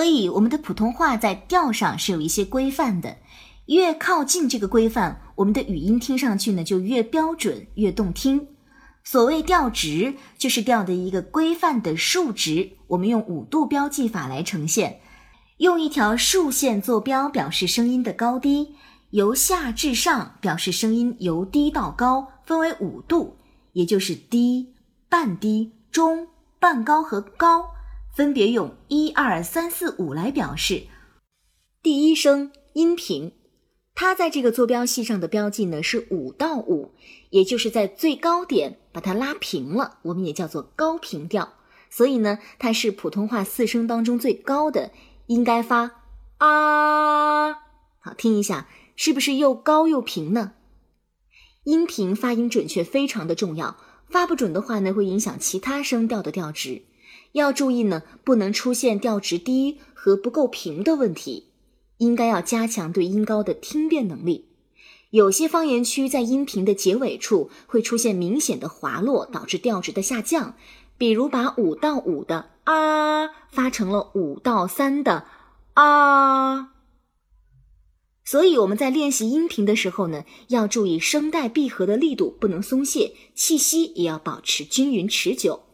[0.00, 3.18] 所以我们的普通话在调上是有一些规范的，
[3.66, 8.48] 越靠近这个规范，我们的语音听上去呢就越标准、越动听。
[9.04, 15.02] 所谓调值，就是调的一个规范的数值，我们用五度标记法来呈现，
[15.58, 18.76] 用一条竖线坐标表示声音的高低，
[19.10, 23.36] 由下至上表示声音由低到高，分为五度，
[23.74, 24.72] 也就是低、
[25.10, 26.26] 半低、中、
[26.58, 27.66] 半高和高，
[28.14, 30.84] 分别用一二三四五来表示。
[31.82, 33.32] 第一声音频。
[33.92, 36.94] 它在这个坐标系上的标记呢是五到五，
[37.30, 41.52] 也就是在最高点把它拉平了，我们也叫做高频调。
[41.90, 44.90] 所以呢，它是普通话四声当中最高的，
[45.26, 46.02] 应该发
[46.38, 47.52] 啊。
[47.98, 50.52] 好，听一下，是不是又高又平呢？
[51.64, 53.76] 音频发音准确非常的重要，
[54.08, 56.84] 发不准的话呢，会影响其他声调的调值。
[57.32, 61.46] 要注意呢，不能出现调值低和不够平的问题。
[61.98, 64.46] 应该要加强对音高的听辨能力。
[65.10, 70.54] 有些方言区在音频的结尾处会出现明显的滑落，导致调值的下降。
[70.96, 75.26] 比如把五到五的啊发成了五到三的
[75.74, 76.70] 啊。
[78.24, 85.64] 所以我们在练习音频的时候呢，要注意声带闭合的力度不能松懈，气息也要保持均匀持久。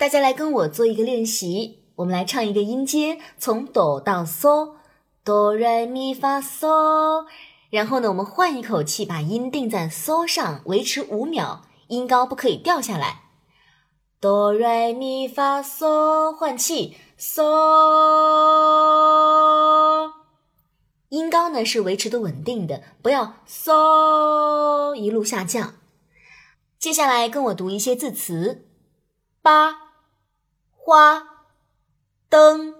[0.00, 4.76] 大家来跟我做一个练习，我们来唱一个音阶，从哆到嗦。
[5.22, 7.26] 哆来咪发嗦，
[7.68, 13.24] 然后呢，我们换一口气，把音定在嗦上，维持五秒，音高不可以掉下来。
[14.18, 17.42] 哆来咪发嗦，换气，嗦，
[21.10, 25.74] 音高呢是维持的稳定的，不要嗦一路下降。
[26.78, 28.64] 接下来跟我读一些字词：
[29.42, 29.89] 八、
[30.90, 31.22] 花、
[32.28, 32.74] 灯、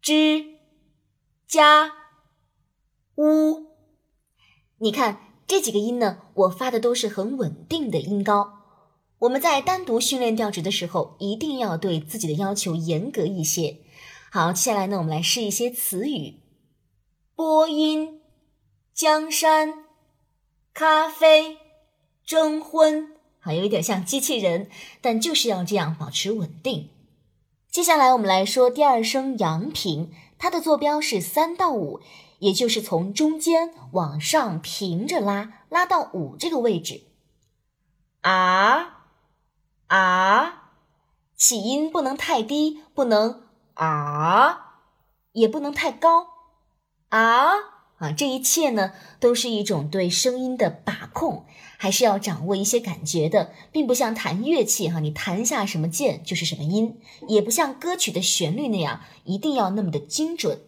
[0.00, 0.60] 枝。
[1.48, 1.92] 家
[3.16, 3.66] 屋，
[4.78, 8.60] 你看这几个音呢，我发的都是很稳定的音高。
[9.18, 13.78] 我们在单独训练调值的时候，一定要对自己的要求严格一些。
[14.30, 16.36] 好，接下来呢，我们来试一些词语：
[17.34, 18.20] 播音、
[18.94, 19.86] 江山、
[20.72, 21.58] 咖啡、
[22.24, 23.16] 征婚。
[23.40, 24.70] 好，有一点像机器人，
[25.00, 26.90] 但就是要这样保持稳定。
[27.70, 30.12] 接下来我们来说第二声阳平。
[30.38, 32.00] 它的坐标是三到五，
[32.38, 37.02] 也就是从中间往上平着拉，拉到五这个位置。
[38.22, 39.04] 啊
[39.88, 40.72] 啊，
[41.36, 43.42] 起音不能太低，不能
[43.74, 44.78] 啊，
[45.32, 46.26] 也不能太高。
[47.10, 47.52] 啊
[48.00, 51.44] 啊，这一切呢，都是一种对声音的把控，
[51.76, 60.62] 还是要掌握一些感觉的，并不像弹乐器哈，你弹下什么键就是什么音，也不像歌曲的旋律那样一定要那么的精准。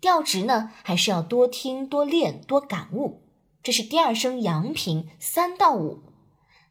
[0.00, 3.22] 调值呢，还是要多听、多练、多感悟。
[3.64, 6.04] 这是第二声阳平三到五，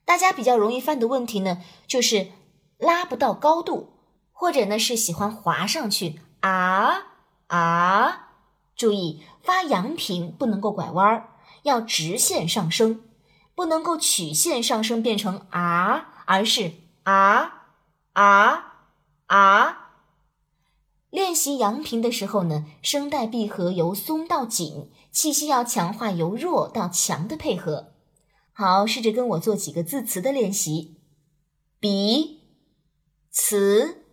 [0.06, 2.28] 大家比较容易犯的问题呢，就是
[2.78, 3.90] 拉不到高度，
[4.32, 7.04] 或者呢是喜欢滑上去啊
[7.48, 8.25] 啊。
[8.76, 11.30] 注意发阳平不能够拐弯儿，
[11.64, 13.02] 要直线上升，
[13.56, 17.68] 不能够曲线上升变成啊，而是啊
[18.14, 18.84] 啊
[19.28, 19.82] 啊。
[21.10, 27.94] 练习阳平的时候呢，声带闭合由松到紧，气息要强化由弱到强的配合。
[28.52, 30.98] 好，试着跟我做几个字词的练习：
[31.80, 32.42] 比、
[33.32, 34.04] 词、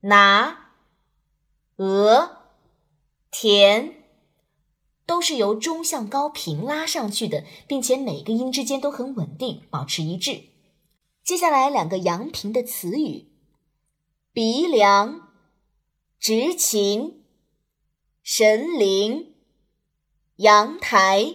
[0.00, 0.70] 拿、
[1.76, 2.33] 鹅、
[3.36, 4.04] 甜，
[5.04, 10.40] 都是由中向高平拉上去的，并且每个音之间都很稳定，保持一致。
[11.24, 13.32] 接下来两个阳平的词语：
[14.32, 15.34] 鼻梁。
[16.20, 17.22] 执琴、
[18.22, 19.34] 神灵、
[20.36, 21.34] 阳台，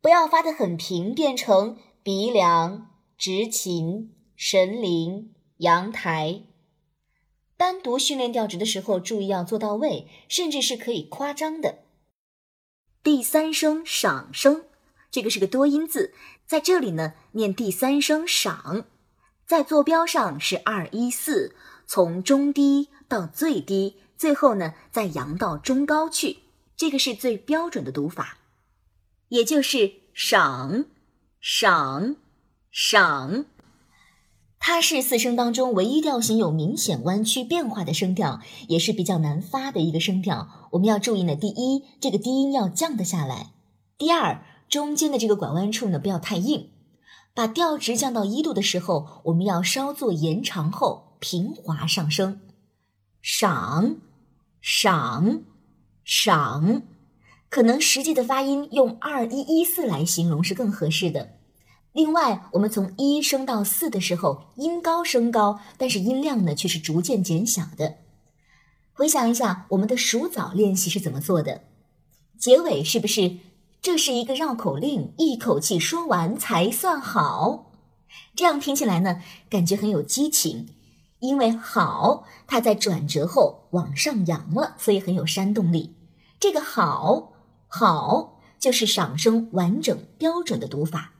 [0.00, 6.42] 不要发的很平，变成鼻梁、执琴、神灵、阳台。
[7.56, 11.78] 单独训练调值的时候，注意要做到位，甚至是可以夸张的。
[13.02, 14.64] 第三声赏声，
[15.10, 16.14] 这个是个多音字，
[16.46, 18.86] 在这里呢念第三声赏，
[19.46, 21.54] 在坐标上是二一四，
[21.86, 22.90] 从中低。
[23.06, 26.38] 到最低，最后呢再扬到中高去，
[26.74, 28.38] 这个是最标准的读法，
[29.28, 30.86] 也就是赏
[31.38, 32.16] 赏
[32.72, 33.44] 赏。
[34.66, 40.68] 它是四声当中唯一调型有明显弯曲变化的声调，也是比较难发的一个声调。
[40.70, 43.50] 我们要注意呢，第一，这个低音要降得下来；
[43.98, 46.70] 第二，中间的这个拐弯处呢不要太硬。
[47.34, 52.40] 把调值降到一度的时候，我们要稍作延长后平滑上升。
[53.20, 53.96] 赏，
[54.62, 55.42] 赏，
[56.06, 56.80] 赏。
[57.50, 61.32] 可能实际的发音用二一一四来形容是更合适的。
[61.94, 67.98] 另外，我们从一升到四的时候，音高升高，但是音量呢却是逐渐减小的。
[68.92, 71.62] 回想一下我们的数枣练习是怎么做的，
[72.36, 73.36] 结尾是不是
[73.80, 77.70] 这是一个绕口令，一口气说完才算好？
[78.34, 80.68] 这样听起来呢，感觉很有激情，
[81.20, 85.94] 因为好它在转折后往上扬了，所以很有煽动力。
[86.40, 87.30] 这个好。
[87.68, 91.13] 好，就是赏声完整标准的读法，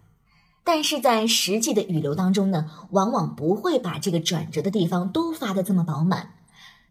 [0.65, 6.31] 但是在实际的语流当中呢，往往不会把这个转折的地方都发的这么饱满，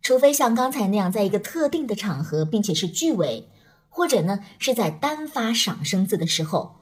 [0.04, 3.50] 除非像刚才那样，在一个特定的场合，并且是句尾，
[3.90, 6.76] 或者呢是在单发赏声字的时候，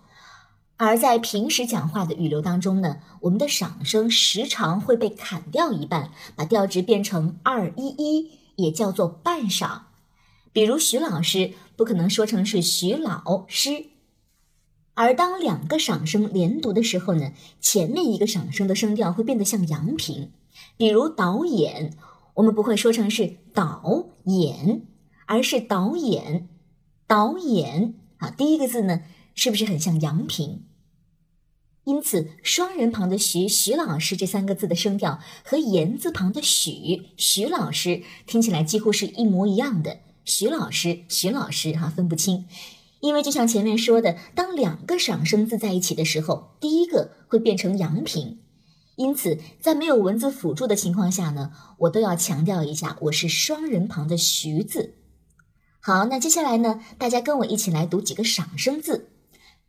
[0.75, 9.87] 而在平时讲话的语流当中呢，我们的赏声时常会被砍掉一半，把调值变成二一一，也叫做半赏。
[10.51, 13.90] 比如徐老师不可能说成是徐老师，
[15.01, 20.31] 而当两个赏声连读的时候呢，前面一个赏声的声调会变得像阳平。
[20.77, 21.97] 比如导演，
[22.35, 24.83] 我们不会说成是导演，
[25.25, 26.47] 而是导演，
[27.07, 29.01] 导演啊，第一个字呢
[29.33, 30.65] 是不是很像阳平？
[31.85, 40.01] 因此，双人旁的徐徐老师这三个字的声调和言字旁的许徐老师听起来几乎是一模一样的。
[40.23, 42.45] 徐老师，徐老师，哈，分不清，
[43.01, 48.39] 因为就像前面说的，当两个赏声字在一起的时候，第一个会变成阳平，
[48.95, 54.95] 因此在没有文字辅助的情况下呢，我都要强调一下，我是双人旁的徐字。
[55.79, 59.09] 好，那接下来呢，大家跟我一起来读几个赏声字。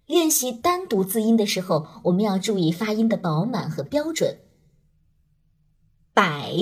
[0.07, 4.41] 练习单独字音的时候，我们要注意发音的饱满和标准。
[6.13, 6.53] 百，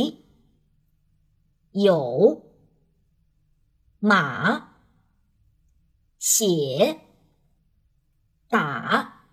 [1.73, 2.43] 有。
[3.99, 4.70] 马
[6.21, 7.01] 写
[8.51, 9.25] 打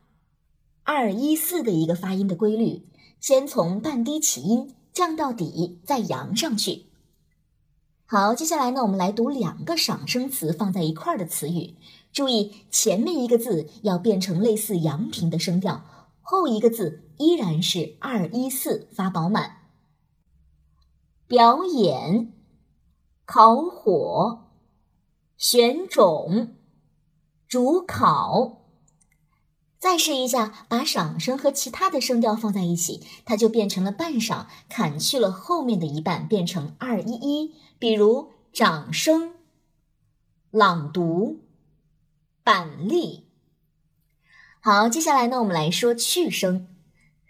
[0.83, 2.87] 二一四的一个发音的规律，
[3.19, 6.85] 先从半低起音降到底，再扬上去。
[8.05, 11.75] 好，接下来呢，我们来读两个赏声词放在一块儿的词语，
[12.13, 15.83] 注意前面一个字要变成类似阳平的声调，
[16.21, 19.57] 后一个字依然是二一四发饱满。
[21.27, 22.31] 表演
[23.25, 24.45] 烤火。
[25.37, 26.55] 选种，
[27.47, 28.63] 主考。
[29.79, 37.53] 再试一下，把赏声和其他的声调放在一起，它就变成了半赏，砍去了后面的一半，变成二一一。
[37.79, 39.35] 比如掌声、
[40.49, 41.41] 朗读、
[42.43, 43.27] 板栗。
[44.59, 46.67] 好，接下来呢，我们来说去声。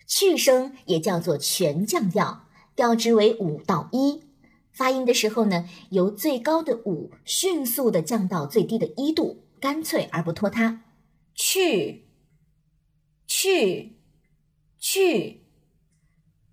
[0.07, 4.23] 去声也叫做全降调，调值为五到一。
[4.71, 10.81] 发音的时候呢，由最高的五迅速的降到最低的一度，干脆而不拖沓。
[11.36, 12.06] 去，
[13.27, 13.98] 去，
[14.80, 15.42] 去。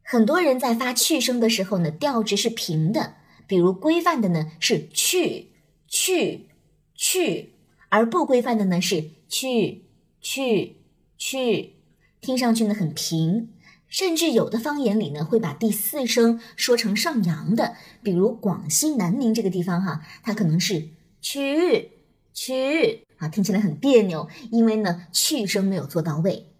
[0.02, 3.14] 很多人在发去声的时候呢，调值是平的，
[3.46, 5.52] 比如规范的呢是去，
[5.88, 6.50] 去，
[6.94, 7.54] 去，
[7.88, 9.86] 而不规范的呢是去，
[10.20, 10.76] 去，
[11.16, 11.76] 去，
[12.20, 13.50] 听上去呢很平。
[13.88, 20.88] 甚至有的方言里呢，会把第四声说成上扬的，比如广西南宁这个地方哈，它可能是
[21.20, 21.92] 去
[22.32, 26.50] 去啊，听起来很别扭，因为呢去声没有做到位。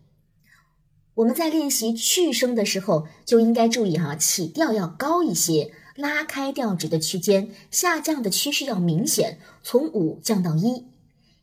[1.15, 10.87] 我们在练习去声的时候，就应该注意哈，起调要高一些，拉开调值的区间，下降的趋势要明显，从五降到一，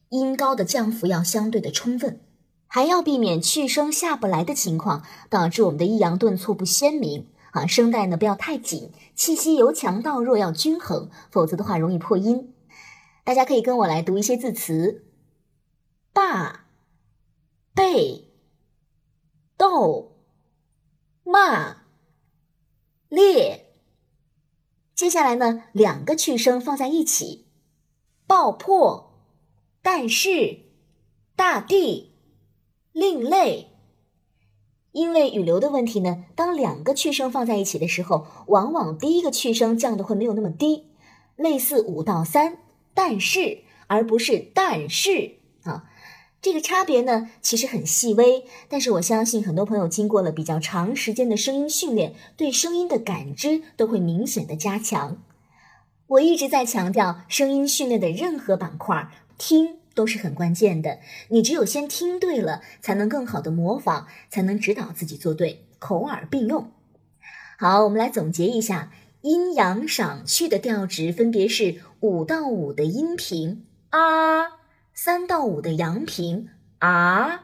[0.10, 2.20] 音高的降幅要相对的充分。
[2.68, 12.53] 还要避免去声下不来的情况，导致我们的抑扬顿挫不鲜明啊，声带呢不要太紧，气息由强到弱要均衡，否则的话容易破音。
[13.24, 15.06] 大家可以跟我来读一些字词：
[16.12, 16.68] 霸、
[17.74, 18.32] 背、
[19.58, 20.18] 斗、
[21.24, 21.84] 骂、
[23.10, 23.74] 烈。
[24.96, 27.48] 接下来呢，两个去声放在一起：
[28.28, 29.13] 爆破、
[29.82, 30.60] 但是、
[31.36, 32.10] 大地。
[32.94, 33.70] 另类，
[34.92, 40.92] 因为语流的问题呢，当两个去声放在一起的时候，往往第一个去声降的会没有那么低，
[41.38, 42.58] 类似五到三，
[42.94, 45.86] 但是而不是但是啊，
[46.42, 55.18] 这个差别呢其实很细微，但是我相信很多朋友经过了比较长时间的声音训练，对声音的感知都会明显的加强。
[56.08, 59.78] 我一直在强调，声音训练的任何板块听。
[59.94, 61.00] 都是很关键的。
[61.28, 66.72] 你只有先听对了，才能更好的模仿，才能指导自己做对，口耳并用。
[67.60, 68.90] 好，我们来总结一下：
[69.22, 74.60] 阴阳上去的调值分别是五到五的阴平啊，
[74.94, 76.50] 三到五的阳平
[76.80, 77.44] 啊，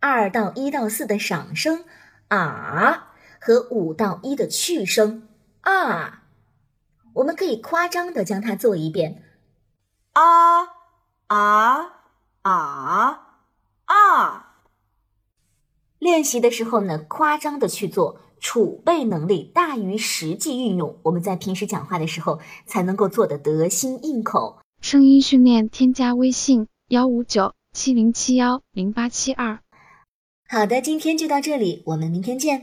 [0.00, 1.84] 二到一到四的赏声
[2.28, 5.28] 啊，和五到一的去声
[5.60, 6.22] 啊。
[7.12, 9.22] 我们可以夸张的将它做一遍
[10.12, 10.62] 啊
[11.26, 12.04] 啊
[12.42, 13.38] 啊
[13.84, 14.46] 啊。
[15.98, 18.20] 练习的时候呢，夸张的去做。
[18.40, 24.58] 储备能力大于实际运用，我们在平时讲话的时候才能够做得得心应口。
[24.80, 29.60] 声音训练，添加微信幺五九七零七幺零八七二。
[30.48, 32.58] 好的，今天就到这里，我们明天见。